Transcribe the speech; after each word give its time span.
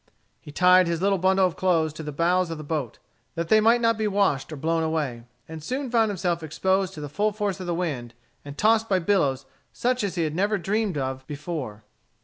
He 0.39 0.51
tied 0.51 0.87
his 0.87 0.99
little 0.99 1.19
bundle 1.19 1.45
of 1.45 1.55
clothes 1.55 1.93
to 1.93 2.01
the 2.01 2.11
bows 2.11 2.49
of 2.49 2.57
the 2.57 2.63
boat, 2.63 2.97
that 3.35 3.49
they 3.49 3.61
might 3.61 3.81
not 3.81 3.99
be 3.99 4.07
washed 4.07 4.51
or 4.51 4.55
blown 4.55 4.81
away, 4.81 5.25
and 5.47 5.63
soon 5.63 5.91
found 5.91 6.09
himself 6.09 6.41
exposed 6.41 6.95
to 6.95 7.01
the 7.01 7.07
full 7.07 7.31
force 7.31 7.59
of 7.59 7.67
the 7.67 7.75
wind, 7.75 8.15
and 8.43 8.57
tossed 8.57 8.89
by 8.89 8.97
billows 8.97 9.45
such 9.71 10.03
as 10.03 10.15
he 10.15 10.23
had 10.23 10.33
never 10.33 10.57
dreamed 10.57 10.97
of 10.97 11.23
before. 11.27 11.83